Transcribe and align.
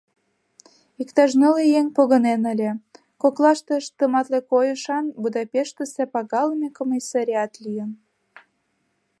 Иктаж 1.01 1.31
нылле 1.39 1.63
еҥ 1.79 1.85
погынен 1.95 2.41
ыле, 2.53 2.71
коклаштышт 3.21 3.91
тыматле 3.97 4.39
койышан 4.51 5.05
Будапештысе 5.21 6.03
пагалыме 6.13 6.69
комиссарат 6.77 7.51
лийын. 7.63 7.91